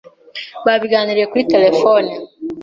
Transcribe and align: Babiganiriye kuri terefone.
Babiganiriye 0.65 1.25
kuri 1.31 1.43
terefone. 1.53 2.11